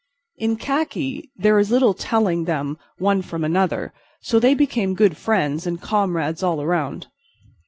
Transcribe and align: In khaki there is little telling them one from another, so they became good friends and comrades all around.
In 0.37 0.55
khaki 0.55 1.29
there 1.35 1.59
is 1.59 1.69
little 1.69 1.93
telling 1.93 2.45
them 2.45 2.79
one 2.97 3.21
from 3.21 3.43
another, 3.43 3.93
so 4.21 4.39
they 4.39 4.55
became 4.55 4.95
good 4.95 5.15
friends 5.15 5.67
and 5.67 5.79
comrades 5.79 6.41
all 6.41 6.59
around. 6.59 7.05